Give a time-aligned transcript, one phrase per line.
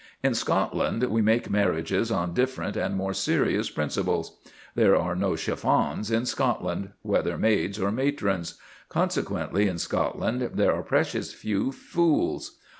[0.23, 4.35] In Scotland we make marriages on different and more serious principles.
[4.73, 8.55] There are no Chiffons in Scotland, whether maids or matrons.
[8.89, 12.57] Consequently in Scotland there are precious few fools.